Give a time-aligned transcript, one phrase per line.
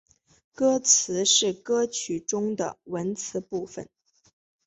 [0.55, 3.87] 歌词是歌曲中的文词部分。